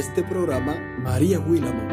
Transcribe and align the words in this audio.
este 0.00 0.22
programa, 0.22 0.74
María 0.98 1.38
Willamo. 1.40 1.86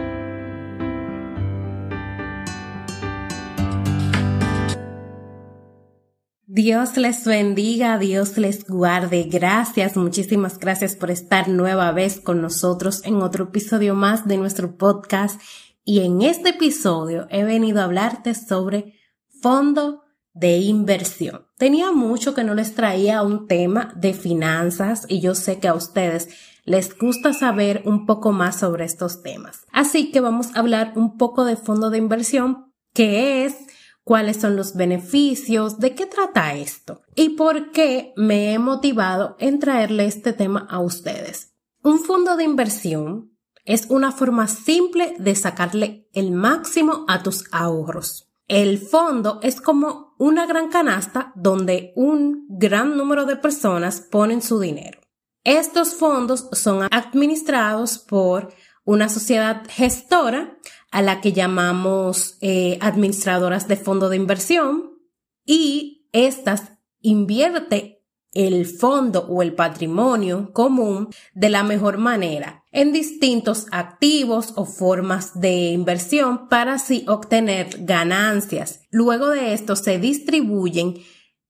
Dios 6.45 6.95
les 6.95 7.25
bendiga, 7.25 7.97
Dios 7.97 8.37
les 8.37 8.65
guarde. 8.65 9.23
Gracias, 9.29 9.97
muchísimas 9.97 10.57
gracias 10.57 10.95
por 10.95 11.11
estar 11.11 11.49
nueva 11.49 11.91
vez 11.91 12.21
con 12.21 12.41
nosotros 12.41 13.01
en 13.03 13.15
otro 13.21 13.43
episodio 13.45 13.93
más 13.93 14.25
de 14.25 14.37
nuestro 14.37 14.77
podcast. 14.77 15.41
Y 15.83 15.99
en 15.99 16.21
este 16.21 16.49
episodio 16.51 17.27
he 17.29 17.43
venido 17.43 17.81
a 17.81 17.83
hablarte 17.83 18.33
sobre 18.35 18.93
fondo 19.41 20.03
de 20.33 20.59
inversión. 20.59 21.45
Tenía 21.57 21.91
mucho 21.91 22.33
que 22.33 22.45
no 22.45 22.55
les 22.55 22.73
traía 22.73 23.21
un 23.21 23.47
tema 23.47 23.93
de 23.97 24.13
finanzas 24.13 25.05
y 25.09 25.19
yo 25.19 25.35
sé 25.35 25.59
que 25.59 25.67
a 25.67 25.73
ustedes 25.73 26.29
les 26.67 26.97
gusta 26.97 27.31
saber 27.31 27.81
un 27.85 28.05
poco 28.05 28.33
más 28.33 28.59
sobre 28.59 28.83
estos 28.83 29.23
temas. 29.23 29.65
Así 29.71 30.11
que 30.11 30.19
vamos 30.19 30.53
a 30.53 30.59
hablar 30.59 30.91
un 30.97 31.17
poco 31.17 31.45
de 31.45 31.55
fondo 31.55 31.89
de 31.89 31.97
inversión, 31.97 32.73
qué 32.93 33.45
es, 33.45 33.55
cuáles 34.03 34.37
son 34.37 34.57
los 34.57 34.75
beneficios, 34.75 35.79
de 35.79 35.95
qué 35.95 36.05
trata 36.05 36.55
esto 36.55 37.01
y 37.15 37.29
por 37.29 37.71
qué 37.71 38.13
me 38.17 38.53
he 38.53 38.59
motivado 38.59 39.37
en 39.39 39.59
traerle 39.59 40.05
este 40.07 40.33
tema 40.33 40.67
a 40.69 40.79
ustedes. 40.79 41.53
Un 41.83 41.99
fondo 41.99 42.35
de 42.35 42.43
inversión 42.43 43.31
es 43.63 43.85
una 43.89 44.11
forma 44.11 44.47
simple 44.47 45.15
de 45.19 45.35
sacarle 45.35 46.09
el 46.11 46.31
máximo 46.31 47.05
a 47.07 47.23
tus 47.23 47.45
ahorros. 47.53 48.29
El 48.49 48.77
fondo 48.77 49.39
es 49.41 49.61
como 49.61 50.15
una 50.17 50.45
gran 50.45 50.67
canasta 50.67 51.31
donde 51.35 51.93
un 51.95 52.45
gran 52.49 52.97
número 52.97 53.25
de 53.25 53.37
personas 53.37 54.01
ponen 54.01 54.41
su 54.41 54.59
dinero. 54.59 54.99
Estos 55.47 55.95
fondos 55.95 56.49
son 56.51 56.89
administrados 56.91 57.99
por 57.99 58.53
una 58.83 59.07
sociedad 59.07 59.63
gestora 59.69 60.57
a 60.91 61.01
la 61.01 61.21
que 61.21 61.31
llamamos 61.31 62.37
eh, 62.41 62.77
administradoras 62.81 63.65
de 63.69 63.77
fondo 63.77 64.09
de 64.09 64.17
inversión 64.17 64.99
y 65.45 66.09
estas 66.11 66.73
invierte 66.99 68.03
el 68.33 68.65
fondo 68.65 69.25
o 69.29 69.41
el 69.41 69.53
patrimonio 69.53 70.51
común 70.51 71.07
de 71.33 71.49
la 71.49 71.63
mejor 71.63 71.97
manera 71.97 72.65
en 72.73 72.91
distintos 72.91 73.67
activos 73.71 74.51
o 74.57 74.65
formas 74.65 75.39
de 75.39 75.69
inversión 75.69 76.49
para 76.49 76.73
así 76.73 77.05
obtener 77.07 77.69
ganancias. 77.85 78.81
Luego 78.91 79.29
de 79.29 79.53
esto 79.53 79.77
se 79.77 79.97
distribuyen 79.97 80.95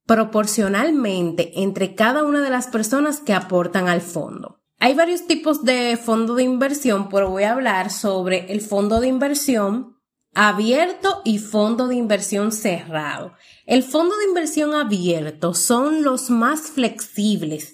proporcionalmente 0.07 1.61
entre 1.61 1.93
cada 1.93 2.23
una 2.23 2.41
de 2.41 2.49
las 2.49 2.67
personas 2.67 3.19
que 3.19 3.33
aportan 3.33 3.87
al 3.87 4.01
fondo. 4.01 4.61
Hay 4.79 4.95
varios 4.95 5.27
tipos 5.27 5.63
de 5.63 5.99
fondo 6.01 6.33
de 6.35 6.43
inversión, 6.43 7.09
pero 7.09 7.29
voy 7.29 7.43
a 7.43 7.51
hablar 7.51 7.91
sobre 7.91 8.51
el 8.51 8.61
fondo 8.61 8.99
de 8.99 9.07
inversión 9.07 9.97
abierto 10.33 11.21
y 11.25 11.39
fondo 11.39 11.87
de 11.87 11.95
inversión 11.95 12.51
cerrado. 12.51 13.33
El 13.65 13.83
fondo 13.83 14.15
de 14.17 14.25
inversión 14.25 14.75
abierto 14.75 15.53
son 15.55 16.03
los 16.03 16.29
más 16.29 16.69
flexibles, 16.69 17.73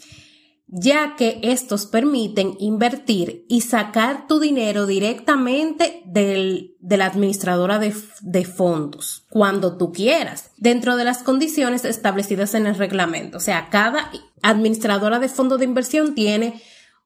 ya 0.75 1.15
que 1.15 1.39
estos 1.43 1.85
permiten 1.85 2.55
invertir 2.59 3.45
y 3.47 3.61
sacar 3.61 4.25
tu 4.25 4.39
dinero 4.39 4.87
directamente 4.87 6.01
del, 6.05 6.75
de 6.79 6.97
la 6.97 7.05
administradora 7.05 7.77
de, 7.77 7.93
de, 8.21 8.43
fondos 8.43 9.27
cuando 9.29 9.77
tú 9.77 9.91
quieras, 9.91 10.49
dentro 10.57 10.95
de 10.95 11.03
las 11.03 11.21
condiciones 11.21 11.85
establecidas 11.85 12.55
en 12.55 12.65
el 12.65 12.75
reglamento. 12.75 13.37
O 13.37 13.39
sea, 13.39 13.69
cada 13.69 14.09
administradora 14.41 15.19
de 15.19 15.29
fondo 15.29 15.59
de 15.59 15.65
inversión 15.65 16.15
tiene 16.15 16.59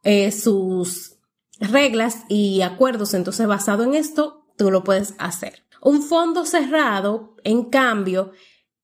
eh, 0.04 0.32
sus 0.32 1.18
reglas 1.60 2.20
y 2.30 2.62
acuerdos, 2.62 3.14
entonces 3.14 3.48
basado 3.48 3.84
en 3.84 3.96
esto, 3.96 4.46
tú 4.58 4.72
lo 4.72 4.86
puedes 4.86 5.14
hacer. 5.18 5.66
Un 5.82 6.02
fondo 6.02 6.46
cerrado, 6.46 7.36
en 7.44 7.66
cambio, 7.66 8.32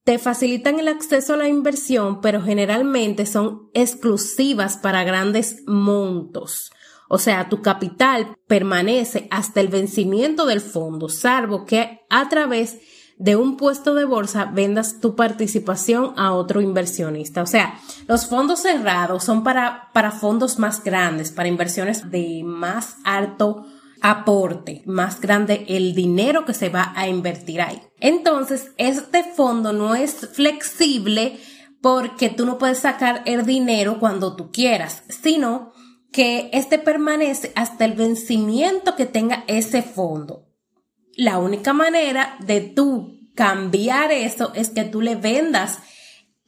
te 0.04 0.20
facilitan 0.20 0.80
el 0.80 0.88
acceso 0.88 1.34
a 1.34 1.38
la 1.38 1.48
inversión, 1.48 2.20
pero 2.22 2.42
generalmente 2.42 3.26
son 3.26 3.70
exclusivas 3.74 4.78
para 4.78 5.04
grandes 5.04 5.64
montos. 5.66 6.72
O 7.08 7.18
sea, 7.20 7.48
tu 7.48 7.62
capital 7.62 8.36
permanece 8.48 9.28
hasta 9.32 9.62
el 9.62 9.68
vencimiento 9.68 10.46
del 10.46 10.62
fondo, 10.62 11.10
salvo 11.10 11.66
que 11.66 12.02
a 12.10 12.28
través 12.28 12.80
de 13.18 13.36
un 13.36 13.58
puesto 13.58 13.94
de 13.94 14.06
bolsa 14.06 14.46
vendas 14.46 15.00
tu 15.00 15.16
participación 15.16 16.14
a 16.18 16.34
otro 16.34 16.60
inversionista. 16.60 17.44
O 17.44 17.46
sea, 17.46 17.80
los 18.08 18.26
fondos 18.26 18.62
cerrados 18.62 19.24
son 19.24 19.44
para, 19.44 19.90
para 19.94 20.12
fondos 20.12 20.60
más 20.60 20.84
grandes, 20.84 21.32
para 21.32 21.48
inversiones 21.48 22.10
de 22.10 22.42
más 22.44 22.98
alto 23.04 23.66
aporte, 24.04 24.84
más 24.86 25.22
grande 25.22 25.66
el 25.70 25.96
dinero 25.96 26.46
que 26.46 26.54
se 26.54 26.68
va 26.68 26.92
a 26.96 27.08
invertir 27.08 27.62
ahí. 27.62 27.82
Entonces, 28.02 28.72
este 28.78 29.24
fondo 29.24 29.72
no 29.72 29.96
es 29.96 30.30
flexible 30.34 31.40
porque 31.82 32.30
tú 32.30 32.46
no 32.46 32.58
puedes 32.58 32.80
sacar 32.80 33.24
el 33.26 33.46
dinero 33.46 34.00
cuando 34.00 34.36
tú 34.36 34.52
quieras, 34.52 35.04
sino 35.08 35.72
que 36.12 36.50
este 36.52 36.80
permanece 36.80 37.54
hasta 37.56 37.86
el 37.86 37.94
vencimiento 37.94 38.98
que 38.98 39.06
tenga 39.06 39.46
ese 39.48 39.82
fondo. 39.82 40.50
La 41.16 41.38
única 41.38 41.72
manera 41.72 42.36
de 42.42 42.60
tú 42.60 43.20
cambiar 43.36 44.12
eso 44.12 44.52
es 44.54 44.70
que 44.70 44.84
tú 44.84 45.00
le 45.00 45.16
vendas 45.16 45.80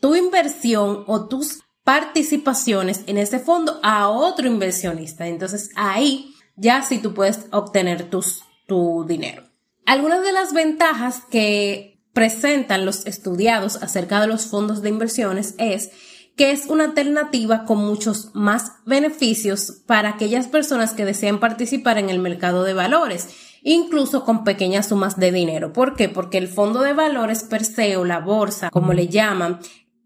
tu 0.01 0.15
inversión 0.15 1.05
o 1.07 1.29
tus 1.29 1.63
participaciones 1.85 3.03
en 3.07 3.17
ese 3.17 3.39
fondo 3.39 3.79
a 3.81 4.09
otro 4.09 4.45
inversionista. 4.45 5.27
Entonces 5.27 5.69
ahí 5.75 6.34
ya 6.55 6.81
si 6.81 6.97
tú 6.97 7.13
puedes 7.13 7.45
obtener 7.51 8.09
tu 8.09 9.05
dinero. 9.07 9.43
Algunas 9.85 10.23
de 10.23 10.31
las 10.31 10.53
ventajas 10.53 11.21
que 11.29 12.03
presentan 12.13 12.85
los 12.85 13.05
estudiados 13.05 13.81
acerca 13.83 14.21
de 14.21 14.27
los 14.27 14.47
fondos 14.47 14.81
de 14.81 14.89
inversiones 14.89 15.53
es 15.57 15.91
que 16.35 16.51
es 16.51 16.65
una 16.67 16.85
alternativa 16.85 17.65
con 17.65 17.77
muchos 17.77 18.31
más 18.33 18.73
beneficios 18.85 19.83
para 19.85 20.09
aquellas 20.09 20.47
personas 20.47 20.93
que 20.93 21.05
desean 21.05 21.39
participar 21.39 21.97
en 21.97 22.09
el 22.09 22.19
mercado 22.19 22.63
de 22.63 22.73
valores, 22.73 23.29
incluso 23.63 24.25
con 24.25 24.43
pequeñas 24.43 24.89
sumas 24.89 25.17
de 25.17 25.31
dinero. 25.31 25.71
¿Por 25.71 25.95
qué? 25.95 26.09
Porque 26.09 26.37
el 26.37 26.47
fondo 26.47 26.81
de 26.81 26.93
valores 26.93 27.43
per 27.43 27.63
se 27.63 27.95
o 27.95 28.05
la 28.05 28.19
bolsa, 28.19 28.69
como 28.69 28.93
le 28.93 29.07
llaman, 29.07 29.59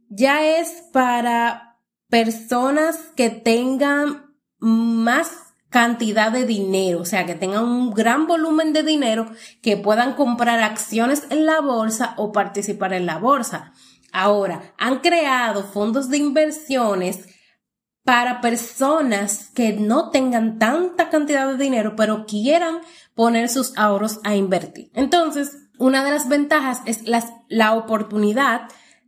ya 0.10 0.46
es 0.46 0.84
para 0.92 1.80
personas 2.10 2.98
que 3.16 3.30
tengan 3.30 4.36
más 4.60 5.49
cantidad 5.70 6.32
de 6.32 6.46
dinero, 6.46 7.02
o 7.02 7.06
sea, 7.06 7.26
que 7.26 7.36
tengan 7.36 7.64
un 7.64 7.92
gran 7.92 8.28
volumen 8.28 8.74
de 8.74 8.84
dinero 8.84 9.32
que 9.62 9.78
puedan 9.78 10.14
comprar 10.14 10.60
acciones 10.60 11.24
en 11.30 11.46
la 11.46 11.62
bolsa 11.62 12.14
o 12.18 12.32
participar 12.32 12.94
en 12.94 13.06
la 13.06 13.18
bolsa. 13.18 13.74
Ahora, 14.12 14.74
han 14.78 15.00
creado 15.00 15.64
fondos 15.64 16.10
de 16.10 16.18
inversiones 16.18 17.28
para 18.04 18.42
personas 18.42 19.52
que 19.54 19.74
no 19.74 20.10
tengan 20.10 20.58
tanta 20.58 21.10
cantidad 21.10 21.48
de 21.48 21.64
dinero, 21.64 21.96
pero 21.96 22.26
quieran 22.26 22.80
poner 23.14 23.50
sus 23.50 23.78
ahorros 23.78 24.20
a 24.24 24.36
invertir. 24.36 24.90
Entonces, 24.96 25.70
una 25.78 26.04
de 26.04 26.12
las 26.12 26.28
ventajas 26.28 26.82
es 26.86 27.04
la 27.50 27.74
oportunidad 27.74 28.62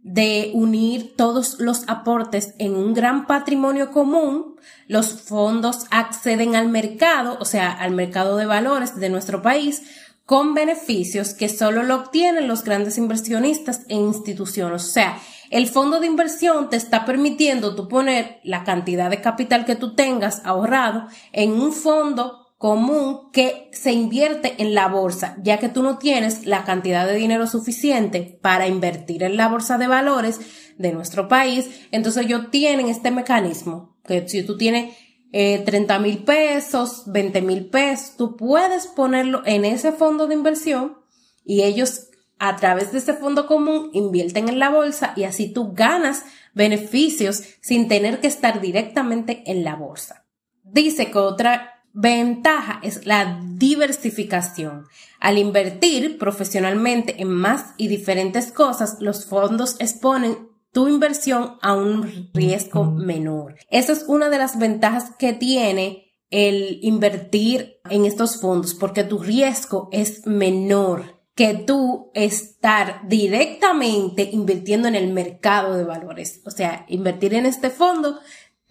de 0.03 0.51
unir 0.53 1.15
todos 1.15 1.59
los 1.59 1.87
aportes 1.87 2.55
en 2.57 2.75
un 2.75 2.93
gran 2.93 3.27
patrimonio 3.27 3.91
común, 3.91 4.55
los 4.87 5.21
fondos 5.21 5.85
acceden 5.91 6.55
al 6.55 6.69
mercado, 6.69 7.37
o 7.39 7.45
sea, 7.45 7.71
al 7.71 7.91
mercado 7.91 8.37
de 8.37 8.45
valores 8.45 8.95
de 8.95 9.09
nuestro 9.09 9.41
país, 9.41 9.83
con 10.25 10.53
beneficios 10.53 11.33
que 11.33 11.49
solo 11.49 11.83
lo 11.83 11.95
obtienen 11.95 12.47
los 12.47 12.63
grandes 12.63 12.97
inversionistas 12.97 13.81
e 13.89 13.95
instituciones. 13.95 14.85
O 14.85 14.91
sea, 14.91 15.17
el 15.49 15.67
fondo 15.67 15.99
de 15.99 16.07
inversión 16.07 16.69
te 16.69 16.77
está 16.77 17.03
permitiendo 17.05 17.75
tú 17.75 17.87
poner 17.87 18.39
la 18.43 18.63
cantidad 18.63 19.09
de 19.09 19.21
capital 19.21 19.65
que 19.65 19.75
tú 19.75 19.93
tengas 19.93 20.41
ahorrado 20.45 21.07
en 21.33 21.51
un 21.51 21.73
fondo 21.73 22.40
común 22.61 23.31
que 23.31 23.71
se 23.73 23.91
invierte 23.91 24.53
en 24.59 24.75
la 24.75 24.87
bolsa, 24.87 25.35
ya 25.41 25.57
que 25.57 25.67
tú 25.67 25.81
no 25.81 25.97
tienes 25.97 26.45
la 26.45 26.63
cantidad 26.63 27.07
de 27.07 27.15
dinero 27.15 27.47
suficiente 27.47 28.37
para 28.39 28.67
invertir 28.67 29.23
en 29.23 29.35
la 29.35 29.47
bolsa 29.47 29.79
de 29.79 29.87
valores 29.87 30.39
de 30.77 30.91
nuestro 30.91 31.27
país, 31.27 31.71
entonces 31.89 32.23
ellos 32.23 32.51
tienen 32.51 32.87
este 32.87 33.09
mecanismo, 33.09 33.97
que 34.05 34.29
si 34.29 34.43
tú 34.43 34.57
tienes 34.57 34.95
eh, 35.31 35.63
30 35.65 35.97
mil 35.97 36.19
pesos, 36.19 37.05
20 37.07 37.41
mil 37.41 37.65
pesos, 37.65 38.15
tú 38.15 38.37
puedes 38.37 38.85
ponerlo 38.85 39.41
en 39.47 39.65
ese 39.65 39.91
fondo 39.91 40.27
de 40.27 40.35
inversión 40.35 40.99
y 41.43 41.63
ellos 41.63 42.09
a 42.37 42.57
través 42.57 42.91
de 42.91 42.99
ese 42.99 43.15
fondo 43.15 43.47
común 43.47 43.89
invierten 43.93 44.49
en 44.49 44.59
la 44.59 44.69
bolsa 44.69 45.13
y 45.15 45.23
así 45.23 45.51
tú 45.51 45.73
ganas 45.73 46.25
beneficios 46.53 47.41
sin 47.59 47.87
tener 47.87 48.19
que 48.19 48.27
estar 48.27 48.61
directamente 48.61 49.41
en 49.47 49.63
la 49.63 49.73
bolsa. 49.73 50.27
Dice 50.63 51.09
que 51.09 51.17
otra 51.17 51.80
ventaja 51.93 52.79
es 52.83 53.05
la 53.05 53.39
diversificación. 53.55 54.85
Al 55.19 55.37
invertir 55.37 56.17
profesionalmente 56.17 57.21
en 57.21 57.29
más 57.29 57.73
y 57.77 57.87
diferentes 57.87 58.51
cosas, 58.51 58.97
los 58.99 59.25
fondos 59.25 59.75
exponen 59.79 60.49
tu 60.71 60.87
inversión 60.87 61.57
a 61.61 61.73
un 61.73 62.31
riesgo 62.33 62.85
menor. 62.85 63.55
Esa 63.69 63.91
es 63.93 64.05
una 64.07 64.29
de 64.29 64.37
las 64.37 64.57
ventajas 64.57 65.11
que 65.17 65.33
tiene 65.33 66.11
el 66.29 66.79
invertir 66.81 67.81
en 67.89 68.05
estos 68.05 68.39
fondos 68.39 68.73
porque 68.73 69.03
tu 69.03 69.19
riesgo 69.19 69.89
es 69.91 70.25
menor 70.25 71.21
que 71.35 71.53
tú 71.53 72.11
estar 72.13 73.07
directamente 73.07 74.29
invirtiendo 74.31 74.87
en 74.87 74.95
el 74.95 75.11
mercado 75.11 75.75
de 75.75 75.83
valores. 75.83 76.41
O 76.45 76.51
sea, 76.51 76.85
invertir 76.87 77.33
en 77.33 77.45
este 77.45 77.69
fondo 77.69 78.19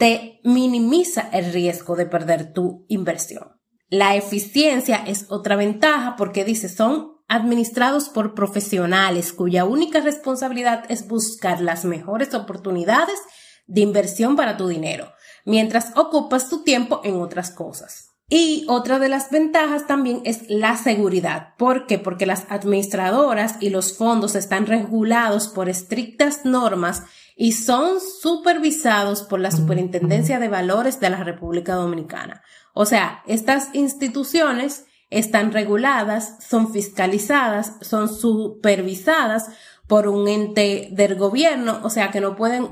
te 0.00 0.41
minimiza 0.44 1.29
el 1.31 1.52
riesgo 1.52 1.94
de 1.94 2.06
perder 2.06 2.55
tu 2.55 2.87
inversión. 2.88 3.61
La 3.91 4.17
eficiencia 4.17 4.97
es 5.06 5.26
otra 5.29 5.56
ventaja 5.56 6.17
porque 6.17 6.43
dice 6.43 6.70
son 6.70 7.19
administrados 7.29 8.08
por 8.08 8.35
profesionales 8.35 9.35
cuya 9.35 9.67
única 9.67 10.00
responsabilidad 10.00 10.85
es 10.88 11.06
buscar 11.06 11.61
las 11.61 11.85
mejores 11.85 12.32
oportunidades 12.32 13.19
de 13.67 13.82
inversión 13.82 14.37
para 14.37 14.56
tu 14.56 14.69
dinero, 14.69 15.12
mientras 15.44 15.93
ocupas 15.97 16.49
tu 16.49 16.64
tiempo 16.64 17.02
en 17.05 17.20
otras 17.20 17.50
cosas. 17.50 18.06
Y 18.31 18.64
otra 18.69 19.00
de 19.00 19.11
las 19.11 19.31
ventajas 19.31 19.87
también 19.87 20.23
es 20.25 20.49
la 20.49 20.76
seguridad. 20.76 21.56
¿Por 21.58 21.87
qué? 21.87 21.99
Porque 21.99 22.25
las 22.25 22.47
administradoras 22.49 23.56
y 23.61 23.69
los 23.69 23.99
fondos 23.99 24.35
están 24.35 24.67
regulados 24.67 25.49
por 25.49 25.69
estrictas 25.69 26.47
normas 26.47 27.02
y 27.40 27.52
son 27.52 28.00
supervisados 28.02 29.22
por 29.22 29.40
la 29.40 29.50
Superintendencia 29.50 30.38
de 30.38 30.50
Valores 30.50 31.00
de 31.00 31.08
la 31.08 31.25
República 31.25 31.75
Dominicana. 31.75 32.42
O 32.75 32.84
sea, 32.84 33.22
estas 33.26 33.75
instituciones 33.75 34.84
están 35.08 35.50
reguladas, 35.50 36.37
son 36.46 36.70
fiscalizadas, 36.70 37.78
son 37.81 38.14
supervisadas 38.14 39.46
por 39.87 40.06
un 40.06 40.28
ente 40.28 40.90
del 40.92 41.14
gobierno, 41.14 41.81
o 41.82 41.88
sea 41.88 42.10
que 42.10 42.20
no 42.20 42.37
pueden 42.37 42.69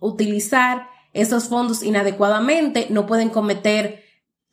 utilizar 0.00 0.88
esos 1.12 1.44
fondos 1.44 1.84
inadecuadamente, 1.84 2.88
no 2.90 3.06
pueden 3.06 3.28
cometer 3.28 4.02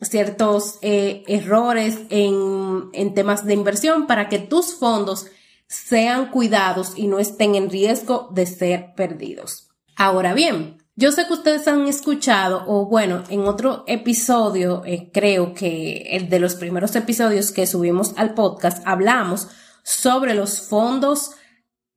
ciertos 0.02 0.78
eh, 0.84 1.24
errores 1.26 1.98
en, 2.12 2.90
en 2.94 3.16
temas 3.16 3.44
de 3.44 3.56
inversión 3.56 4.06
para 4.06 4.30
que 4.30 4.38
tus 4.38 4.76
fondos 4.76 5.26
sean 5.68 6.32
cuidados 6.32 6.94
y 6.96 7.08
no 7.08 7.20
estén 7.20 7.56
en 7.56 7.70
riesgo 7.70 8.30
de 8.32 8.46
ser 8.46 8.94
perdidos. 8.96 9.70
Ahora 9.96 10.34
bien, 10.34 10.78
yo 10.96 11.12
sé 11.12 11.28
que 11.28 11.34
ustedes 11.34 11.68
han 11.68 11.88
escuchado, 11.88 12.64
o 12.68 12.88
bueno, 12.88 13.24
en 13.30 13.42
otro 13.42 13.84
episodio, 13.86 14.84
eh, 14.86 15.12
creo 15.14 15.54
que 15.54 16.08
el 16.12 16.28
de 16.28 16.40
los 16.40 16.56
primeros 16.56 16.96
episodios 16.96 17.52
que 17.52 17.68
subimos 17.68 18.14
al 18.18 18.34
podcast, 18.34 18.82
hablamos 18.84 19.48
sobre 19.84 20.34
los 20.34 20.62
fondos 20.62 21.32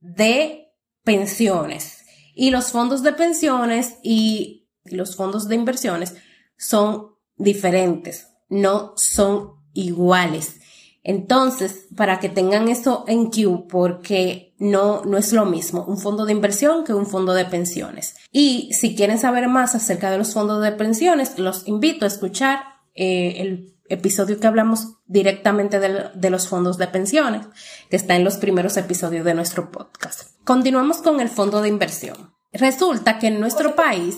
de 0.00 0.74
pensiones. 1.02 2.04
Y 2.34 2.50
los 2.50 2.72
fondos 2.72 3.02
de 3.02 3.12
pensiones 3.12 3.96
y 4.02 4.68
los 4.84 5.16
fondos 5.16 5.48
de 5.48 5.54
inversiones 5.54 6.14
son 6.58 7.14
diferentes, 7.36 8.28
no 8.48 8.92
son 8.96 9.54
iguales. 9.72 10.59
Entonces, 11.02 11.86
para 11.96 12.20
que 12.20 12.28
tengan 12.28 12.68
eso 12.68 13.04
en 13.08 13.30
Q, 13.30 13.66
porque 13.68 14.54
no, 14.58 15.02
no 15.04 15.16
es 15.16 15.32
lo 15.32 15.46
mismo 15.46 15.84
un 15.86 15.98
fondo 15.98 16.26
de 16.26 16.32
inversión 16.32 16.84
que 16.84 16.92
un 16.92 17.06
fondo 17.06 17.32
de 17.32 17.46
pensiones. 17.46 18.16
Y 18.30 18.72
si 18.74 18.94
quieren 18.94 19.18
saber 19.18 19.48
más 19.48 19.74
acerca 19.74 20.10
de 20.10 20.18
los 20.18 20.34
fondos 20.34 20.62
de 20.62 20.72
pensiones, 20.72 21.38
los 21.38 21.66
invito 21.66 22.04
a 22.04 22.08
escuchar 22.08 22.60
eh, 22.94 23.36
el 23.38 23.74
episodio 23.88 24.38
que 24.38 24.46
hablamos 24.46 24.98
directamente 25.06 25.80
de, 25.80 26.10
de, 26.14 26.30
los 26.30 26.48
fondos 26.48 26.78
de 26.78 26.86
pensiones, 26.86 27.46
que 27.88 27.96
está 27.96 28.14
en 28.14 28.24
los 28.24 28.36
primeros 28.36 28.76
episodios 28.76 29.24
de 29.24 29.34
nuestro 29.34 29.70
podcast. 29.72 30.30
Continuamos 30.44 30.98
con 30.98 31.20
el 31.20 31.28
fondo 31.28 31.60
de 31.60 31.68
inversión. 31.68 32.34
Resulta 32.52 33.18
que 33.18 33.28
en 33.28 33.40
nuestro 33.40 33.74
país 33.74 34.16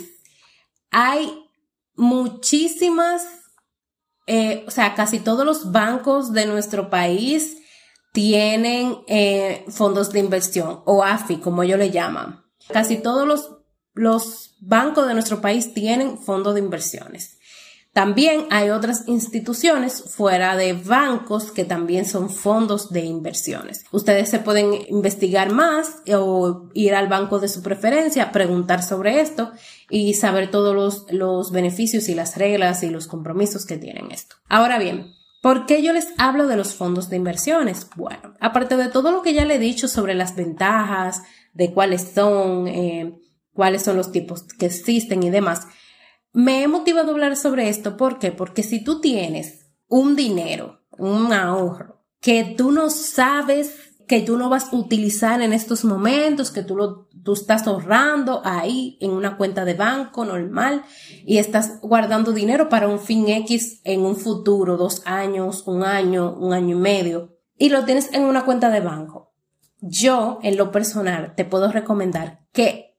hay 0.91 1.49
muchísimas, 1.95 3.23
eh, 4.27 4.65
o 4.67 4.71
sea, 4.71 4.95
casi 4.95 5.19
todos 5.19 5.45
los 5.45 5.73
bancos 5.73 6.33
de 6.33 6.47
nuestro 6.47 6.91
país 6.91 7.59
tienen 8.13 8.99
eh, 9.09 9.65
fondos 9.69 10.13
de 10.13 10.21
inversión 10.21 10.83
o 10.85 11.03
AFI, 11.03 11.39
como 11.39 11.63
ellos 11.63 11.79
le 11.79 11.91
llaman. 11.91 12.45
Casi 12.69 12.97
todos 12.97 13.27
los, 13.27 13.59
los 13.95 14.57
bancos 14.61 15.09
de 15.09 15.15
nuestro 15.15 15.41
país 15.41 15.75
tienen 15.75 16.19
fondos 16.19 16.55
de 16.55 16.61
inversiones. 16.61 17.39
También 17.93 18.47
hay 18.51 18.71
otras 18.71 19.07
instituciones 19.07 20.05
fuera 20.17 20.57
de 20.57 20.73
bancos 20.73 21.53
que 21.53 21.65
también 21.65 22.07
son 22.07 22.31
fondos 22.31 22.91
de 22.91 23.01
inversiones. 23.01 23.85
Ustedes 23.93 24.31
se 24.31 24.39
pueden 24.39 24.73
investigar 24.89 25.53
más 25.53 25.97
o 26.11 26.71
ir 26.73 26.95
al 26.95 27.09
banco 27.09 27.39
de 27.39 27.49
su 27.49 27.63
preferencia, 27.63 28.33
preguntar 28.33 28.83
sobre 28.83 29.21
esto 29.21 29.53
y 29.91 30.15
saber 30.15 30.51
todos 30.51 30.75
los, 30.75 31.13
los 31.13 31.53
beneficios 31.53 32.09
y 32.09 32.15
las 32.15 32.39
reglas 32.39 32.83
y 32.83 32.89
los 32.89 33.07
compromisos 33.07 33.67
que 33.67 33.77
tienen 33.77 34.11
esto. 34.11 34.37
Ahora 34.49 34.79
bien, 34.79 35.13
¿Por 35.43 35.67
qué 35.67 35.83
yo 35.83 35.93
les 35.93 36.07
hablo 36.19 36.47
de 36.47 36.57
los 36.57 36.75
fondos 36.75 37.11
de 37.11 37.17
inversiones? 37.17 37.89
Bueno, 37.97 38.35
aparte 38.39 38.77
de 38.77 38.87
todo 38.87 39.11
lo 39.11 39.23
que 39.23 39.35
ya 39.35 39.45
le 39.45 39.57
he 39.57 39.59
dicho 39.59 39.89
sobre 39.89 40.15
las 40.15 40.37
ventajas, 40.37 41.23
de 41.53 41.73
cuáles 41.73 42.13
son, 42.15 42.69
eh, 42.69 43.19
cuáles 43.53 43.83
son 43.83 43.97
los 43.97 44.13
tipos 44.13 44.45
que 44.45 44.67
existen 44.67 45.25
y 45.25 45.31
demás, 45.31 45.67
me 46.33 46.63
he 46.63 46.69
motivado 46.69 47.09
a 47.09 47.13
hablar 47.13 47.37
sobre 47.37 47.69
esto. 47.69 47.97
¿Por 47.97 48.19
qué? 48.19 48.33
Porque 48.33 48.63
si 48.63 48.83
tú 48.83 49.01
tienes 49.01 49.67
un 49.89 50.17
dinero, 50.17 50.81
un 50.99 51.33
ahorro, 51.33 52.05
que 52.21 52.45
tú 52.57 52.73
no 52.73 52.91
sabes 52.91 53.75
que 54.07 54.21
tú 54.21 54.37
no 54.37 54.49
vas 54.49 54.73
a 54.73 54.77
utilizar 54.77 55.41
en 55.43 55.53
estos 55.53 55.85
momentos, 55.85 56.51
que 56.51 56.63
tú 56.63 56.77
lo 56.77 57.09
tú 57.23 57.35
estás 57.35 57.67
ahorrando 57.67 58.43
ahí 58.45 58.99
en 59.01 59.13
una 59.13 59.37
cuenta 59.37 59.65
de 59.65 59.75
banco 59.75 60.25
normal 60.25 60.85
y 61.25 61.39
estás 61.39 61.81
guardando 61.81 62.33
dinero 62.33 62.69
para 62.69 62.89
un 62.89 62.99
fin 62.99 63.29
X 63.29 63.81
en 63.85 64.01
un 64.01 64.17
futuro, 64.17 64.77
dos 64.77 65.03
años, 65.05 65.63
un 65.67 65.85
año, 65.85 66.35
un 66.35 66.53
año 66.53 66.77
y 66.77 66.81
medio, 66.81 67.39
y 67.57 67.69
lo 67.69 67.85
tienes 67.85 68.13
en 68.13 68.25
una 68.25 68.45
cuenta 68.45 68.71
de 68.71 68.81
banco. 68.81 69.33
Yo, 69.81 70.39
en 70.43 70.57
lo 70.57 70.71
personal, 70.71 71.35
te 71.37 71.45
puedo 71.45 71.71
recomendar 71.71 72.47
que 72.53 72.92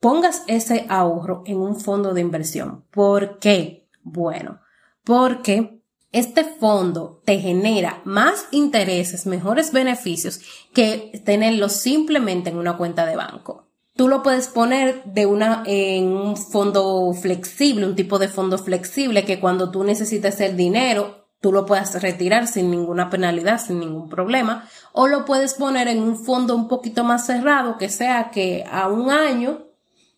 pongas 0.00 0.42
ese 0.46 0.86
ahorro 0.88 1.42
en 1.46 1.58
un 1.58 1.80
fondo 1.80 2.14
de 2.14 2.20
inversión. 2.20 2.84
¿Por 2.90 3.38
qué? 3.38 3.88
Bueno, 4.02 4.60
porque 5.04 5.82
este 6.12 6.44
fondo 6.44 7.22
te 7.24 7.38
genera 7.38 8.00
más 8.04 8.48
intereses, 8.50 9.26
mejores 9.26 9.72
beneficios 9.72 10.40
que 10.72 11.20
tenerlo 11.24 11.68
simplemente 11.68 12.50
en 12.50 12.58
una 12.58 12.76
cuenta 12.76 13.04
de 13.06 13.16
banco. 13.16 13.66
Tú 13.94 14.08
lo 14.08 14.22
puedes 14.22 14.48
poner 14.48 15.04
de 15.04 15.26
una 15.26 15.62
en 15.66 16.08
un 16.08 16.36
fondo 16.36 17.12
flexible, 17.14 17.86
un 17.86 17.96
tipo 17.96 18.18
de 18.18 18.28
fondo 18.28 18.58
flexible 18.58 19.24
que 19.24 19.40
cuando 19.40 19.70
tú 19.70 19.84
necesites 19.84 20.40
el 20.40 20.56
dinero 20.56 21.26
tú 21.40 21.52
lo 21.52 21.66
puedas 21.66 22.00
retirar 22.02 22.46
sin 22.46 22.70
ninguna 22.70 23.10
penalidad, 23.10 23.60
sin 23.60 23.78
ningún 23.78 24.08
problema, 24.08 24.68
o 24.92 25.06
lo 25.06 25.24
puedes 25.24 25.54
poner 25.54 25.88
en 25.88 26.02
un 26.02 26.16
fondo 26.16 26.54
un 26.56 26.66
poquito 26.66 27.04
más 27.04 27.26
cerrado 27.26 27.78
que 27.78 27.88
sea 27.88 28.30
que 28.30 28.64
a 28.70 28.88
un 28.88 29.10
año 29.10 29.65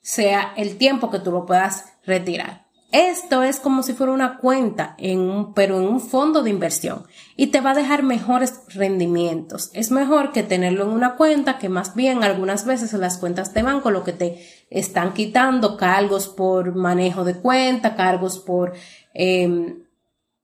sea 0.08 0.54
el 0.56 0.78
tiempo 0.78 1.10
que 1.10 1.18
tú 1.18 1.30
lo 1.30 1.44
puedas 1.44 1.84
retirar. 2.06 2.64
Esto 2.92 3.42
es 3.42 3.60
como 3.60 3.82
si 3.82 3.92
fuera 3.92 4.14
una 4.14 4.38
cuenta, 4.38 4.94
en 4.96 5.20
un, 5.20 5.52
pero 5.52 5.76
en 5.76 5.86
un 5.86 6.00
fondo 6.00 6.42
de 6.42 6.48
inversión 6.48 7.04
y 7.36 7.48
te 7.48 7.60
va 7.60 7.72
a 7.72 7.74
dejar 7.74 8.02
mejores 8.02 8.62
rendimientos. 8.68 9.70
Es 9.74 9.90
mejor 9.90 10.32
que 10.32 10.42
tenerlo 10.42 10.84
en 10.84 10.92
una 10.92 11.16
cuenta 11.16 11.58
que 11.58 11.68
más 11.68 11.94
bien 11.94 12.24
algunas 12.24 12.64
veces 12.64 12.94
en 12.94 13.02
las 13.02 13.18
cuentas 13.18 13.52
de 13.52 13.62
banco 13.62 13.90
lo 13.90 14.02
que 14.02 14.14
te 14.14 14.42
están 14.70 15.12
quitando 15.12 15.76
cargos 15.76 16.28
por 16.28 16.74
manejo 16.74 17.24
de 17.24 17.34
cuenta, 17.34 17.94
cargos 17.94 18.38
por 18.38 18.72
em, 19.12 19.82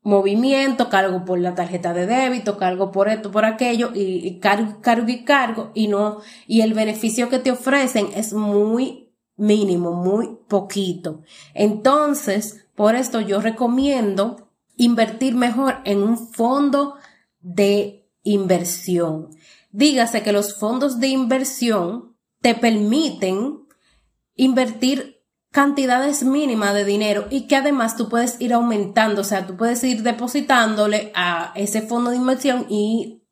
movimiento, 0.02 0.90
cargo 0.90 1.25
por 1.25 1.38
la 1.38 1.54
tarjeta 1.54 1.94
de 1.94 2.06
débito, 2.06 2.59
cargo 2.59 2.92
por 2.92 3.09
esto, 3.09 3.30
por 3.30 3.47
aquello 3.47 3.92
y, 3.94 4.38
cargo, 4.40 4.83
cargo 4.83 5.09
y 5.09 5.25
cargo 5.25 5.71
y 5.73 5.88
no, 5.88 6.21
y 6.47 6.61
el 6.61 6.75
beneficio 6.75 7.30
que 7.30 7.38
te 7.38 7.50
ofrecen 7.50 8.09
es 8.14 8.35
muy 8.35 9.03
mínimo, 9.37 9.93
muy 9.93 10.38
poquito. 10.49 11.23
Entonces, 11.55 12.67
por 12.75 12.95
esto 12.95 13.21
yo 13.21 13.41
recomiendo 13.41 14.50
invertir 14.76 15.35
mejor 15.35 15.79
en 15.85 16.03
un 16.03 16.19
fondo 16.33 16.97
de 17.41 18.09
inversión. 18.23 19.31
Dígase 19.71 20.23
que 20.23 20.33
los 20.33 20.59
fondos 20.59 21.00
de 21.00 21.09
inversión 21.09 22.17
te 22.41 22.55
permiten 22.55 23.64
invertir 24.37 25.23
cantidades 25.50 26.25
mínimas 26.25 26.75
de 26.75 26.85
dinero 26.85 27.26
y 27.31 27.47
que 27.47 27.57
además 27.57 27.97
tú 27.97 28.09
puedes 28.09 28.41
ir 28.41 28.53
aumentando, 28.53 29.21
o 29.21 29.25
sea, 29.25 29.47
tú 29.47 29.57
puedes 29.57 29.85
ir 29.85 30.03
depositándole 30.03 31.12
a 31.14 31.53
ese 31.55 31.83
fondo 31.83 32.11
de 32.11 32.17
inversión 32.17 32.67
y 32.69 33.24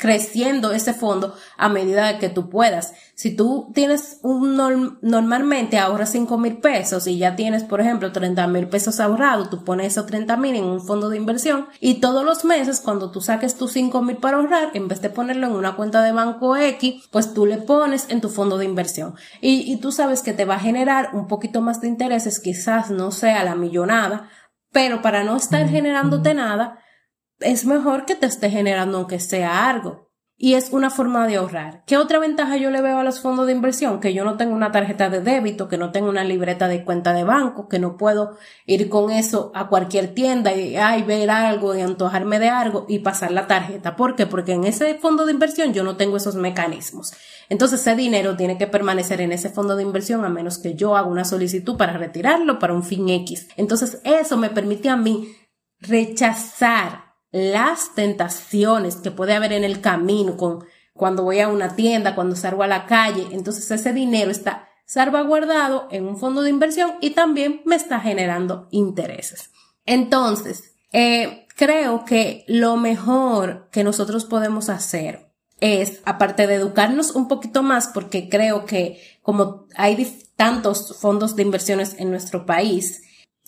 creciendo 0.00 0.72
ese 0.72 0.94
fondo 0.94 1.34
a 1.58 1.68
medida 1.68 2.06
de 2.06 2.18
que 2.18 2.30
tú 2.30 2.48
puedas. 2.48 2.94
Si 3.14 3.36
tú 3.36 3.70
tienes 3.74 4.18
un 4.22 4.56
normalmente 5.02 5.78
ahorras 5.78 6.12
5 6.12 6.38
mil 6.38 6.56
pesos 6.56 7.06
y 7.06 7.18
ya 7.18 7.36
tienes, 7.36 7.64
por 7.64 7.82
ejemplo, 7.82 8.10
30 8.10 8.46
mil 8.46 8.66
pesos 8.68 8.98
ahorrados, 8.98 9.50
tú 9.50 9.62
pones 9.62 9.88
esos 9.88 10.06
30 10.06 10.38
mil 10.38 10.56
en 10.56 10.64
un 10.64 10.80
fondo 10.80 11.10
de 11.10 11.18
inversión 11.18 11.66
y 11.80 12.00
todos 12.00 12.24
los 12.24 12.46
meses 12.46 12.80
cuando 12.80 13.10
tú 13.10 13.20
saques 13.20 13.56
tus 13.56 13.72
5 13.72 14.00
mil 14.00 14.16
para 14.16 14.38
ahorrar, 14.38 14.70
en 14.72 14.88
vez 14.88 15.02
de 15.02 15.10
ponerlo 15.10 15.46
en 15.48 15.52
una 15.52 15.76
cuenta 15.76 16.02
de 16.02 16.12
banco 16.12 16.56
X, 16.56 17.04
pues 17.10 17.34
tú 17.34 17.44
le 17.44 17.58
pones 17.58 18.06
en 18.08 18.22
tu 18.22 18.30
fondo 18.30 18.56
de 18.56 18.64
inversión. 18.64 19.14
Y, 19.42 19.70
y 19.70 19.76
tú 19.76 19.92
sabes 19.92 20.22
que 20.22 20.32
te 20.32 20.46
va 20.46 20.54
a 20.54 20.60
generar 20.60 21.10
un 21.12 21.28
poquito 21.28 21.60
más 21.60 21.82
de 21.82 21.88
intereses, 21.88 22.40
quizás 22.40 22.90
no 22.90 23.10
sea 23.10 23.44
la 23.44 23.54
millonada, 23.54 24.30
pero 24.72 25.02
para 25.02 25.24
no 25.24 25.36
estar 25.36 25.68
generándote 25.68 26.32
nada, 26.32 26.78
es 27.40 27.64
mejor 27.64 28.04
que 28.04 28.14
te 28.14 28.26
esté 28.26 28.50
generando 28.50 28.98
aunque 28.98 29.18
sea 29.20 29.68
algo. 29.68 30.10
Y 30.42 30.54
es 30.54 30.70
una 30.72 30.88
forma 30.88 31.26
de 31.26 31.36
ahorrar. 31.36 31.84
¿Qué 31.84 31.98
otra 31.98 32.18
ventaja 32.18 32.56
yo 32.56 32.70
le 32.70 32.80
veo 32.80 32.96
a 32.96 33.04
los 33.04 33.20
fondos 33.20 33.44
de 33.44 33.52
inversión? 33.52 34.00
Que 34.00 34.14
yo 34.14 34.24
no 34.24 34.38
tengo 34.38 34.54
una 34.54 34.72
tarjeta 34.72 35.10
de 35.10 35.20
débito, 35.20 35.68
que 35.68 35.76
no 35.76 35.92
tengo 35.92 36.08
una 36.08 36.24
libreta 36.24 36.66
de 36.66 36.82
cuenta 36.82 37.12
de 37.12 37.24
banco, 37.24 37.68
que 37.68 37.78
no 37.78 37.98
puedo 37.98 38.38
ir 38.64 38.88
con 38.88 39.10
eso 39.10 39.52
a 39.54 39.68
cualquier 39.68 40.14
tienda 40.14 40.54
y 40.54 40.76
ay, 40.76 41.02
ver 41.02 41.28
algo 41.28 41.74
y 41.74 41.82
antojarme 41.82 42.38
de 42.38 42.48
algo 42.48 42.86
y 42.88 43.00
pasar 43.00 43.32
la 43.32 43.46
tarjeta. 43.46 43.96
¿Por 43.96 44.16
qué? 44.16 44.24
Porque 44.26 44.52
en 44.52 44.64
ese 44.64 44.94
fondo 44.94 45.26
de 45.26 45.32
inversión 45.32 45.74
yo 45.74 45.84
no 45.84 45.98
tengo 45.98 46.16
esos 46.16 46.36
mecanismos. 46.36 47.12
Entonces 47.50 47.82
ese 47.82 47.94
dinero 47.94 48.34
tiene 48.34 48.56
que 48.56 48.66
permanecer 48.66 49.20
en 49.20 49.32
ese 49.32 49.50
fondo 49.50 49.76
de 49.76 49.82
inversión 49.82 50.24
a 50.24 50.30
menos 50.30 50.56
que 50.56 50.74
yo 50.74 50.96
haga 50.96 51.06
una 51.06 51.26
solicitud 51.26 51.76
para 51.76 51.98
retirarlo 51.98 52.58
para 52.58 52.72
un 52.72 52.82
fin 52.82 53.10
X. 53.10 53.48
Entonces 53.58 54.00
eso 54.04 54.38
me 54.38 54.48
permite 54.48 54.88
a 54.88 54.96
mí 54.96 55.36
rechazar 55.80 57.09
las 57.32 57.94
tentaciones 57.94 58.96
que 58.96 59.10
puede 59.10 59.34
haber 59.34 59.52
en 59.52 59.64
el 59.64 59.80
camino 59.80 60.36
con 60.36 60.64
cuando 60.92 61.22
voy 61.22 61.40
a 61.40 61.48
una 61.48 61.76
tienda, 61.76 62.14
cuando 62.14 62.36
salgo 62.36 62.62
a 62.62 62.66
la 62.66 62.86
calle. 62.86 63.28
Entonces 63.32 63.70
ese 63.70 63.92
dinero 63.92 64.30
está 64.30 64.68
salvaguardado 64.84 65.88
en 65.90 66.06
un 66.06 66.18
fondo 66.18 66.42
de 66.42 66.50
inversión 66.50 66.94
y 67.00 67.10
también 67.10 67.62
me 67.64 67.76
está 67.76 68.00
generando 68.00 68.68
intereses. 68.70 69.50
Entonces, 69.86 70.74
eh, 70.92 71.46
creo 71.56 72.04
que 72.04 72.44
lo 72.48 72.76
mejor 72.76 73.68
que 73.70 73.84
nosotros 73.84 74.24
podemos 74.24 74.68
hacer 74.68 75.30
es, 75.60 76.00
aparte 76.04 76.46
de 76.46 76.54
educarnos 76.54 77.12
un 77.12 77.28
poquito 77.28 77.62
más, 77.62 77.88
porque 77.88 78.28
creo 78.28 78.64
que 78.64 79.00
como 79.22 79.66
hay 79.76 80.18
tantos 80.36 80.98
fondos 81.00 81.36
de 81.36 81.42
inversiones 81.42 81.94
en 81.98 82.10
nuestro 82.10 82.46
país, 82.46 83.02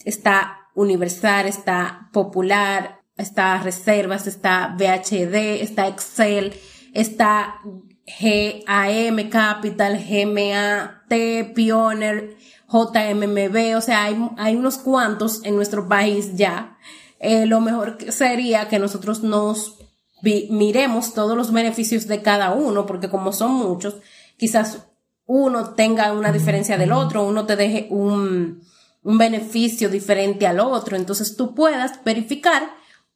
está 0.04 0.68
Universal, 0.74 1.46
está 1.46 2.08
Popular, 2.12 3.01
está 3.16 3.58
Reservas, 3.62 4.26
está 4.26 4.74
VHD, 4.78 5.62
está 5.62 5.86
Excel, 5.88 6.52
está 6.92 7.60
GAM 8.06 9.28
Capital, 9.30 9.98
GMAT, 9.98 11.54
Pioneer, 11.54 12.36
JMMB, 12.68 13.76
o 13.76 13.80
sea, 13.80 14.04
hay, 14.04 14.16
hay 14.38 14.56
unos 14.56 14.78
cuantos 14.78 15.44
en 15.44 15.56
nuestro 15.56 15.88
país 15.88 16.36
ya. 16.36 16.78
Eh, 17.20 17.46
lo 17.46 17.60
mejor 17.60 17.98
sería 18.08 18.68
que 18.68 18.78
nosotros 18.78 19.22
nos 19.22 19.78
miremos 20.22 21.14
todos 21.14 21.36
los 21.36 21.52
beneficios 21.52 22.06
de 22.06 22.22
cada 22.22 22.52
uno, 22.52 22.86
porque 22.86 23.10
como 23.10 23.32
son 23.32 23.52
muchos, 23.52 23.96
quizás 24.36 24.86
uno 25.26 25.70
tenga 25.74 26.12
una 26.12 26.32
diferencia 26.32 26.78
del 26.78 26.92
otro, 26.92 27.24
uno 27.24 27.44
te 27.44 27.56
deje 27.56 27.86
un, 27.90 28.62
un 29.02 29.18
beneficio 29.18 29.88
diferente 29.88 30.46
al 30.46 30.60
otro, 30.60 30.96
entonces 30.96 31.36
tú 31.36 31.54
puedas 31.54 32.02
verificar 32.04 32.70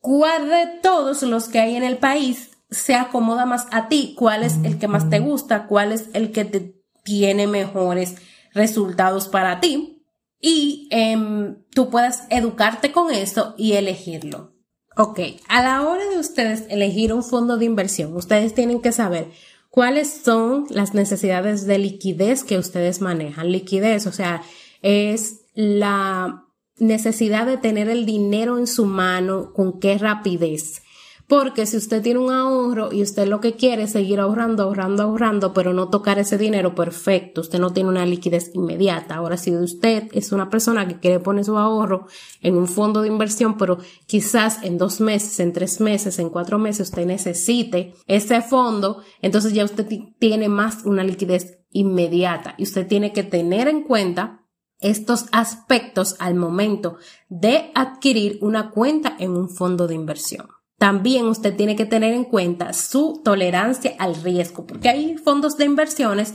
cuál 0.07 0.49
de 0.49 0.69
todos 0.85 1.23
los 1.23 1.49
que 1.49 1.59
hay 1.59 1.75
en 1.75 1.83
el 1.83 1.97
país 1.97 2.51
se 2.71 2.95
acomoda 2.95 3.45
más 3.45 3.67
a 3.73 3.89
ti, 3.89 4.15
cuál 4.17 4.45
es 4.45 4.55
el 4.63 4.79
que 4.79 4.87
más 4.87 5.11
te 5.11 5.19
gusta, 5.19 5.67
cuál 5.67 5.91
es 5.91 6.11
el 6.13 6.31
que 6.31 6.45
te 6.45 6.77
tiene 7.03 7.49
mejores 7.49 8.15
resultados 8.55 9.27
para 9.27 9.59
ti 9.59 10.05
y 10.41 10.87
em, 10.93 11.57
tú 11.75 11.91
puedas 11.91 12.23
educarte 12.31 12.93
con 12.93 13.13
eso 13.13 13.57
y 13.59 13.73
elegirlo. 13.73 14.53
Ok, 14.97 15.19
a 15.49 15.61
la 15.61 15.83
hora 15.83 16.09
de 16.09 16.21
ustedes 16.21 16.67
elegir 16.69 17.13
un 17.13 17.25
fondo 17.25 17.57
de 17.57 17.65
inversión, 17.65 18.15
ustedes 18.15 18.55
tienen 18.55 18.81
que 18.81 18.93
saber 18.93 19.33
cuáles 19.71 20.09
son 20.09 20.67
las 20.71 20.95
necesidades 20.95 21.67
de 21.67 21.79
liquidez 21.79 22.45
que 22.45 22.59
ustedes 22.59 23.01
manejan. 23.01 23.51
Liquidez, 23.51 24.07
o 24.07 24.13
sea, 24.13 24.45
es 24.83 25.41
la 25.55 26.46
necesidad 26.79 27.47
de 27.47 27.57
tener 27.57 27.89
el 27.89 28.07
dinero 28.07 28.59
en 28.59 28.67
su 28.67 28.87
mano, 28.87 29.53
con 29.53 29.79
qué 29.81 29.99
rapidez. 29.99 30.83
Porque 31.29 31.67
si 31.67 31.77
usted 31.77 32.03
tiene 32.03 32.21
un 32.21 32.33
ahorro 32.33 32.93
y 32.93 33.03
usted 33.03 33.27
lo 33.27 33.41
que 33.41 33.57
quiere 33.57 33.85
es 33.85 33.91
seguir 33.91 34.21
ahorrando, 34.21 34.63
ahorrando, 34.63 35.03
ahorrando, 35.03 35.53
pero 35.53 35.73
no 35.73 35.89
tocar 35.89 36.21
ese 36.21 36.39
dinero, 36.39 36.77
perfecto, 36.77 37.41
usted 37.41 37.59
no 37.59 37.73
tiene 37.73 37.89
una 37.89 38.07
liquidez 38.07 38.53
inmediata. 38.55 39.17
Ahora, 39.17 39.37
si 39.37 39.51
usted 39.57 40.05
es 40.13 40.31
una 40.31 40.51
persona 40.51 40.87
que 40.87 41.01
quiere 41.01 41.19
poner 41.19 41.45
su 41.45 41.59
ahorro 41.59 42.07
en 42.43 42.57
un 42.57 42.69
fondo 42.69 43.03
de 43.03 43.09
inversión, 43.09 43.57
pero 43.57 43.79
quizás 44.07 44.63
en 44.63 44.79
dos 44.79 45.01
meses, 45.01 45.41
en 45.41 45.53
tres 45.53 45.81
meses, 45.81 46.21
en 46.21 46.31
cuatro 46.31 46.59
meses 46.59 46.91
usted 46.91 47.07
necesite 47.07 47.95
ese 48.07 48.41
fondo, 48.41 49.03
entonces 49.21 49.53
ya 49.53 49.65
usted 49.65 49.89
tiene 50.21 50.49
más 50.49 50.85
una 50.85 51.03
liquidez 51.03 51.59
inmediata 51.73 52.55
y 52.57 52.63
usted 52.63 52.87
tiene 52.87 53.13
que 53.13 53.25
tener 53.25 53.67
en 53.67 53.83
cuenta 53.83 54.46
estos 54.81 55.27
aspectos 55.33 56.17
al 56.19 56.35
momento 56.35 56.99
de 57.29 57.71
adquirir 57.75 58.39
una 58.43 58.71
cuenta 58.71 59.17
en 59.19 59.31
un 59.31 59.49
fondo 59.49 59.87
de 59.87 59.95
inversión. 59.95 60.49
También 60.79 61.27
usted 61.27 61.57
tiene 61.57 61.75
que 61.75 61.87
tener 61.87 62.13
en 62.13 62.25
cuenta 62.25 62.73
su 62.75 63.23
tolerancia 63.25 63.95
al 63.99 64.15
riesgo, 64.23 64.67
porque 64.67 64.91
hay 64.91 65.17
fondos 65.17 65.57
de 65.57 65.65
inversiones 65.65 66.35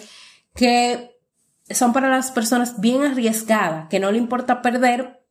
que 0.55 1.11
son 1.69 1.93
para 1.93 2.09
las 2.09 2.31
personas 2.31 2.81
bien 2.81 3.03
arriesgadas, 3.03 3.87
que 3.89 3.99
no 3.99 4.11
le 4.11 4.17
importa 4.17 4.61
perder 4.61 5.23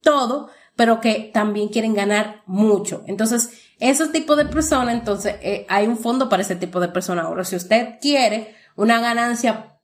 todo, 0.00 0.48
pero 0.76 1.00
que 1.00 1.30
también 1.34 1.68
quieren 1.68 1.92
ganar 1.92 2.42
mucho. 2.46 3.02
Entonces, 3.06 3.50
ese 3.80 4.08
tipo 4.08 4.36
de 4.36 4.46
persona, 4.46 4.92
entonces, 4.92 5.36
eh, 5.42 5.66
hay 5.68 5.86
un 5.86 5.98
fondo 5.98 6.28
para 6.28 6.42
ese 6.42 6.56
tipo 6.56 6.80
de 6.80 6.88
persona. 6.88 7.22
Ahora, 7.22 7.44
si 7.44 7.56
usted 7.56 7.98
quiere 8.00 8.54
una 8.76 9.00
ganancia 9.00 9.77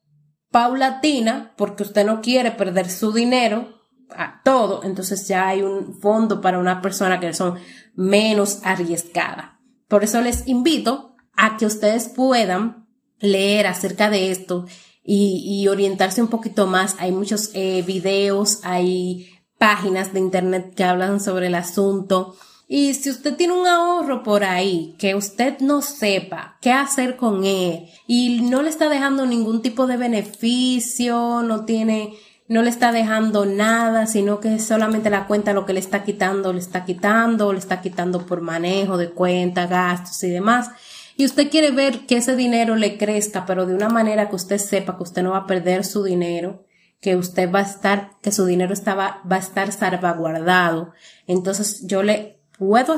paulatina, 0.55 1.53
porque 1.57 1.83
usted 1.83 2.07
no 2.07 2.21
quiere 2.21 2.53
perder 2.53 2.89
su 2.89 3.13
dinero 3.13 3.75
a 4.17 4.41
todo, 4.45 4.85
entonces 4.85 5.27
ya 5.27 5.49
hay 5.49 5.63
un 5.63 5.99
fondo 6.01 6.41
para 6.41 6.61
una 6.61 6.81
persona 6.81 7.19
que 7.19 7.35
son 7.35 7.57
menos 7.97 8.61
arriesgada. 8.63 9.59
Por 9.89 10.05
eso 10.05 10.21
les 10.21 10.47
invito 10.47 11.17
a 11.37 11.57
que 11.57 11.67
ustedes 11.67 12.09
puedan 12.09 12.87
leer 13.19 13.67
acerca 13.67 14.11
de 14.11 14.31
esto 14.31 14.67
y, 15.03 15.67
orientarse 15.67 16.23
un 16.23 16.29
poquito 16.29 16.69
más. 16.69 16.95
Hay 17.01 17.11
muchos 17.11 17.51
eh, 17.55 17.83
videos, 17.85 18.61
hay 18.63 19.29
páginas 19.59 20.13
de 20.13 20.21
internet 20.21 20.73
que 20.77 20.85
hablan 20.85 21.19
sobre 21.19 21.49
el 21.49 21.57
asunto. 21.57 22.37
Y 22.67 22.95
si 22.95 23.11
usted 23.11 23.37
tiene 23.37 23.53
un 23.53 23.67
ahorro 23.67 24.23
por 24.23 24.43
ahí 24.43 24.95
que 24.99 25.15
usted 25.15 25.59
no 25.61 25.83
sepa 25.83 26.57
qué 26.63 26.73
hacer 26.73 27.17
con 27.17 27.45
él 27.45 27.91
y 28.07 28.41
no 28.41 28.63
le 28.63 28.71
está 28.71 28.89
dejando 28.89 29.27
ningún 29.27 29.61
tipo 29.61 29.87
de 29.87 29.99
beneficio, 29.99 31.43
no 31.43 31.67
tiene, 31.67 32.15
no 32.49 32.63
le 32.63 32.71
está 32.71 32.91
dejando 32.91 33.45
nada, 33.45 34.07
sino 34.07 34.41
que 34.41 34.59
solamente 34.59 35.11
la 35.11 35.27
cuenta 35.27 35.53
lo 35.53 35.67
que 35.67 35.75
le 35.75 35.81
está 35.81 36.05
quitando, 36.05 36.55
le 36.55 36.61
está 36.61 36.87
quitando, 36.87 37.53
le 37.53 37.59
está 37.59 37.83
quitando 37.83 38.25
por 38.25 38.41
manejo 38.41 38.97
de 38.97 39.11
cuenta, 39.11 39.67
gastos 39.67 40.25
y 40.25 40.31
demás. 40.31 40.71
Y 41.17 41.27
usted 41.27 41.51
quiere 41.51 41.71
ver 41.71 42.07
que 42.07 42.17
ese 42.17 42.35
dinero 42.35 42.77
le 42.77 42.97
crezca, 42.97 43.45
pero 43.45 43.67
de 43.67 43.75
una 43.75 43.91
manera 43.91 44.31
que 44.31 44.37
usted 44.37 44.59
sepa 44.59 44.97
que 44.97 45.03
usted 45.03 45.23
no 45.23 45.33
va 45.33 45.39
a 45.39 45.47
perder 45.47 45.85
su 45.85 46.03
dinero, 46.03 46.65
que 47.01 47.15
usted 47.15 47.53
va 47.53 47.59
a 47.59 47.63
estar, 47.63 48.13
que 48.23 48.33
su 48.33 48.47
dinero 48.47 48.73
estaba, 48.73 49.21
va 49.31 49.37
a 49.37 49.41
estar 49.41 49.71
salvaguardado. 49.71 50.93
Entonces 51.27 51.87
yo 51.87 52.03
le 52.03 52.44
puedo 52.59 52.97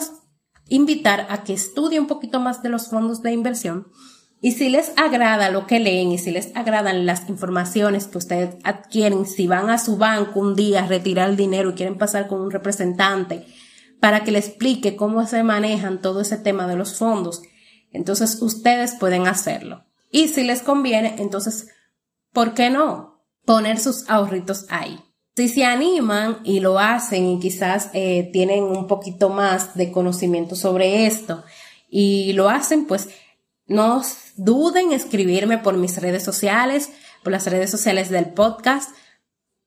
invitar 0.68 1.26
a 1.30 1.44
que 1.44 1.52
estudie 1.52 2.00
un 2.00 2.06
poquito 2.06 2.40
más 2.40 2.62
de 2.62 2.68
los 2.68 2.88
fondos 2.88 3.22
de 3.22 3.32
inversión 3.32 3.88
y 4.40 4.52
si 4.52 4.68
les 4.68 4.92
agrada 4.96 5.50
lo 5.50 5.66
que 5.66 5.80
leen 5.80 6.12
y 6.12 6.18
si 6.18 6.30
les 6.30 6.54
agradan 6.54 7.06
las 7.06 7.28
informaciones 7.28 8.06
que 8.06 8.18
ustedes 8.18 8.56
adquieren, 8.64 9.26
si 9.26 9.46
van 9.46 9.70
a 9.70 9.78
su 9.78 9.96
banco 9.96 10.40
un 10.40 10.54
día 10.54 10.84
a 10.84 10.86
retirar 10.86 11.30
el 11.30 11.36
dinero 11.36 11.70
y 11.70 11.74
quieren 11.74 11.96
pasar 11.96 12.28
con 12.28 12.40
un 12.40 12.50
representante 12.50 13.46
para 13.98 14.24
que 14.24 14.32
le 14.32 14.38
explique 14.38 14.94
cómo 14.94 15.26
se 15.26 15.42
manejan 15.42 16.02
todo 16.02 16.20
ese 16.20 16.36
tema 16.36 16.66
de 16.66 16.76
los 16.76 16.98
fondos, 16.98 17.42
entonces 17.92 18.42
ustedes 18.42 18.94
pueden 18.94 19.26
hacerlo. 19.26 19.86
Y 20.10 20.28
si 20.28 20.44
les 20.44 20.62
conviene, 20.62 21.16
entonces, 21.18 21.68
¿por 22.32 22.52
qué 22.52 22.68
no 22.68 23.24
poner 23.44 23.78
sus 23.78 24.08
ahorritos 24.08 24.66
ahí? 24.68 25.00
Si 25.36 25.48
se 25.48 25.64
animan 25.64 26.38
y 26.44 26.60
lo 26.60 26.78
hacen 26.78 27.26
y 27.26 27.38
quizás 27.38 27.90
eh, 27.92 28.30
tienen 28.32 28.64
un 28.64 28.86
poquito 28.86 29.28
más 29.28 29.74
de 29.74 29.92
conocimiento 29.92 30.56
sobre 30.56 31.04
esto 31.04 31.44
y 31.90 32.32
lo 32.32 32.48
hacen, 32.48 32.86
pues 32.86 33.10
no 33.66 34.00
duden 34.36 34.86
en 34.86 34.92
escribirme 34.92 35.58
por 35.58 35.76
mis 35.76 36.00
redes 36.00 36.22
sociales, 36.22 36.90
por 37.22 37.32
las 37.32 37.46
redes 37.46 37.70
sociales 37.70 38.08
del 38.08 38.32
podcast, 38.32 38.96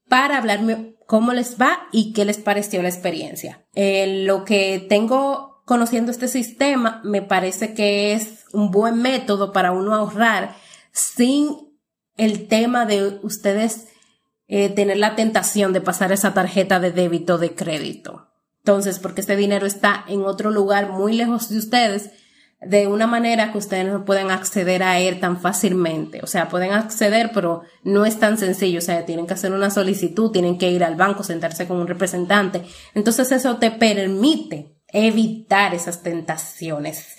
para 0.08 0.40
hablarme 0.40 0.96
cómo 1.06 1.34
les 1.34 1.62
va 1.62 1.88
y 1.92 2.14
qué 2.14 2.26
les 2.26 2.38
pareció 2.38 2.82
la 2.82 2.90
experiencia. 2.90 3.64
Eh, 3.76 4.24
lo 4.26 4.46
que 4.46 4.84
tengo 4.90 5.62
conociendo 5.66 6.10
este 6.10 6.28
sistema 6.28 7.00
me 7.04 7.22
parece 7.22 7.76
que 7.76 8.14
es 8.14 8.46
un 8.54 8.72
buen 8.72 9.04
método 9.04 9.54
para 9.54 9.72
uno 9.72 9.94
ahorrar 9.94 10.56
sin 10.92 11.78
el 12.18 12.48
tema 12.48 12.88
de 12.88 13.20
ustedes 13.22 13.86
eh, 14.52 14.70
tener 14.70 14.98
la 14.98 15.16
tentación 15.16 15.74
de 15.74 15.80
pasar 15.80 16.12
esa 16.12 16.34
tarjeta 16.34 16.80
de 16.80 16.92
débito 16.92 17.38
de 17.38 17.54
crédito. 17.54 18.30
Entonces, 18.64 18.98
porque 18.98 19.22
este 19.22 19.36
dinero 19.36 19.68
está 19.68 20.04
en 20.08 20.24
otro 20.24 20.50
lugar 20.50 20.90
muy 20.90 21.14
lejos 21.14 21.50
de 21.50 21.60
ustedes, 21.60 22.10
de 22.60 22.88
una 22.88 23.06
manera 23.06 23.52
que 23.52 23.60
ustedes 23.60 23.86
no 23.86 24.04
pueden 24.06 24.32
acceder 24.32 24.82
a 24.82 25.00
él 25.00 25.20
tan 25.20 25.40
fácilmente. 25.40 26.22
O 26.24 26.28
sea, 26.28 26.50
pueden 26.50 26.72
acceder, 26.72 27.30
pero 27.32 27.62
no 27.84 28.08
es 28.08 28.20
tan 28.20 28.40
sencillo. 28.40 28.80
O 28.80 28.82
sea, 28.82 29.06
tienen 29.06 29.28
que 29.28 29.36
hacer 29.36 29.52
una 29.52 29.70
solicitud, 29.70 30.32
tienen 30.32 30.58
que 30.58 30.72
ir 30.72 30.84
al 30.84 30.96
banco, 30.96 31.24
sentarse 31.24 31.68
con 31.68 31.78
un 31.78 31.88
representante. 31.88 32.64
Entonces 32.96 33.32
eso 33.32 33.58
te 33.58 33.70
permite 33.70 34.76
evitar 34.92 35.76
esas 35.76 36.02
tentaciones 36.02 37.19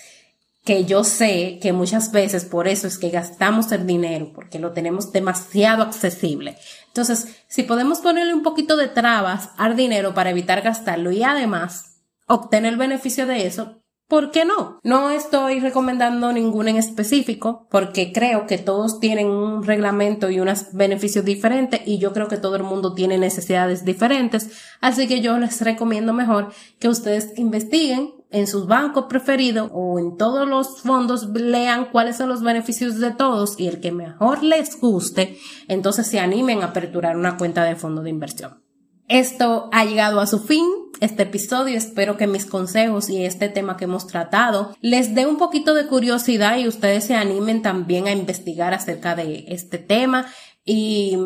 que 0.63 0.85
yo 0.85 1.03
sé 1.03 1.59
que 1.61 1.73
muchas 1.73 2.11
veces 2.11 2.45
por 2.45 2.67
eso 2.67 2.87
es 2.87 2.97
que 2.97 3.09
gastamos 3.09 3.71
el 3.71 3.87
dinero, 3.87 4.31
porque 4.33 4.59
lo 4.59 4.73
tenemos 4.73 5.11
demasiado 5.11 5.83
accesible. 5.83 6.57
Entonces, 6.87 7.43
si 7.47 7.63
podemos 7.63 7.99
ponerle 7.99 8.33
un 8.33 8.43
poquito 8.43 8.77
de 8.77 8.87
trabas 8.87 9.49
al 9.57 9.75
dinero 9.75 10.13
para 10.13 10.29
evitar 10.29 10.61
gastarlo 10.61 11.11
y 11.11 11.23
además 11.23 12.03
obtener 12.27 12.73
el 12.73 12.79
beneficio 12.79 13.25
de 13.25 13.47
eso, 13.47 13.81
¿Por 14.11 14.31
qué 14.31 14.43
no? 14.43 14.77
No 14.83 15.09
estoy 15.09 15.61
recomendando 15.61 16.33
ninguno 16.33 16.67
en 16.67 16.75
específico 16.75 17.65
porque 17.71 18.11
creo 18.11 18.45
que 18.45 18.57
todos 18.57 18.99
tienen 18.99 19.27
un 19.27 19.63
reglamento 19.63 20.29
y 20.29 20.41
unos 20.41 20.73
beneficios 20.73 21.23
diferentes 21.23 21.79
y 21.85 21.97
yo 21.97 22.11
creo 22.11 22.27
que 22.27 22.35
todo 22.35 22.57
el 22.57 22.63
mundo 22.63 22.93
tiene 22.93 23.17
necesidades 23.17 23.85
diferentes. 23.85 24.49
Así 24.81 25.07
que 25.07 25.21
yo 25.21 25.39
les 25.39 25.61
recomiendo 25.61 26.11
mejor 26.11 26.51
que 26.77 26.89
ustedes 26.89 27.31
investiguen 27.37 28.11
en 28.31 28.47
sus 28.47 28.67
bancos 28.67 29.05
preferidos 29.09 29.69
o 29.73 29.99
en 29.99 30.17
todos 30.17 30.47
los 30.47 30.81
fondos 30.81 31.29
lean 31.29 31.89
cuáles 31.91 32.17
son 32.17 32.29
los 32.29 32.41
beneficios 32.41 32.99
de 32.99 33.11
todos 33.11 33.59
y 33.59 33.67
el 33.67 33.79
que 33.79 33.91
mejor 33.91 34.43
les 34.43 34.79
guste, 34.79 35.37
entonces 35.67 36.07
se 36.07 36.19
animen 36.19 36.61
a 36.61 36.67
aperturar 36.67 37.17
una 37.17 37.37
cuenta 37.37 37.63
de 37.63 37.75
fondo 37.75 38.01
de 38.01 38.09
inversión. 38.09 38.61
Esto 39.07 39.67
ha 39.73 39.83
llegado 39.83 40.21
a 40.21 40.25
su 40.25 40.39
fin, 40.39 40.65
este 41.01 41.23
episodio. 41.23 41.77
Espero 41.77 42.15
que 42.15 42.27
mis 42.27 42.45
consejos 42.45 43.09
y 43.09 43.25
este 43.25 43.49
tema 43.49 43.75
que 43.75 43.83
hemos 43.83 44.07
tratado 44.07 44.73
les 44.79 45.13
dé 45.13 45.25
un 45.25 45.37
poquito 45.37 45.73
de 45.73 45.87
curiosidad 45.87 46.57
y 46.57 46.67
ustedes 46.69 47.03
se 47.03 47.15
animen 47.15 47.61
también 47.61 48.07
a 48.07 48.13
investigar 48.13 48.73
acerca 48.73 49.13
de 49.13 49.43
este 49.49 49.79
tema 49.79 50.27
y 50.63 51.17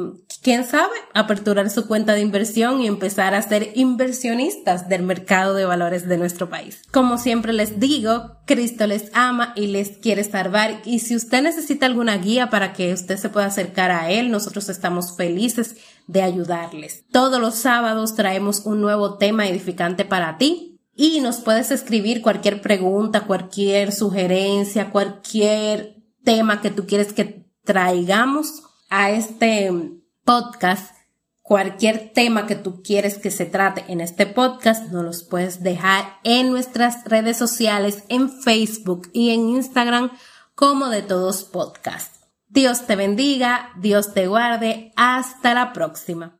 quién 0.41 0.65
sabe, 0.65 0.93
aperturar 1.13 1.69
su 1.69 1.87
cuenta 1.87 2.13
de 2.13 2.21
inversión 2.21 2.79
y 2.81 2.87
empezar 2.87 3.33
a 3.33 3.41
ser 3.41 3.71
inversionistas 3.75 4.87
del 4.87 5.03
mercado 5.03 5.53
de 5.55 5.65
valores 5.65 6.07
de 6.07 6.17
nuestro 6.17 6.49
país. 6.49 6.81
Como 6.91 7.17
siempre 7.17 7.51
les 7.51 7.79
digo, 7.79 8.37
Cristo 8.45 8.87
les 8.87 9.11
ama 9.13 9.53
y 9.55 9.67
les 9.67 9.97
quiere 9.97 10.23
salvar 10.23 10.81
y 10.85 10.99
si 10.99 11.15
usted 11.15 11.41
necesita 11.41 11.85
alguna 11.85 12.17
guía 12.17 12.49
para 12.49 12.73
que 12.73 12.93
usted 12.93 13.17
se 13.17 13.29
pueda 13.29 13.47
acercar 13.47 13.91
a 13.91 14.09
él, 14.09 14.31
nosotros 14.31 14.69
estamos 14.69 15.17
felices 15.17 15.75
de 16.07 16.21
ayudarles. 16.21 17.03
Todos 17.11 17.41
los 17.41 17.55
sábados 17.55 18.15
traemos 18.15 18.65
un 18.65 18.81
nuevo 18.81 19.17
tema 19.17 19.47
edificante 19.47 20.05
para 20.05 20.37
ti 20.37 20.79
y 20.95 21.19
nos 21.19 21.37
puedes 21.37 21.71
escribir 21.71 22.21
cualquier 22.21 22.61
pregunta, 22.61 23.21
cualquier 23.21 23.91
sugerencia, 23.91 24.91
cualquier 24.91 25.97
tema 26.23 26.61
que 26.61 26.71
tú 26.71 26.85
quieres 26.85 27.11
que 27.11 27.45
traigamos 27.65 28.63
a 28.97 29.11
este 29.11 29.69
podcast, 30.23 30.95
cualquier 31.41 32.13
tema 32.13 32.47
que 32.47 32.55
tú 32.55 32.81
quieres 32.81 33.17
que 33.17 33.29
se 33.29 33.45
trate 33.45 33.83
en 33.89 33.99
este 33.99 34.25
podcast, 34.25 34.89
nos 34.89 35.03
los 35.03 35.23
puedes 35.23 35.61
dejar 35.61 36.17
en 36.23 36.49
nuestras 36.49 37.03
redes 37.03 37.37
sociales, 37.37 38.05
en 38.07 38.29
Facebook 38.29 39.09
y 39.11 39.31
en 39.31 39.49
Instagram 39.49 40.11
como 40.55 40.87
de 40.87 41.01
todos 41.01 41.43
podcast. 41.43 42.23
Dios 42.47 42.87
te 42.87 42.95
bendiga, 42.95 43.71
Dios 43.81 44.13
te 44.13 44.27
guarde, 44.27 44.93
hasta 44.95 45.53
la 45.53 45.73
próxima. 45.73 46.39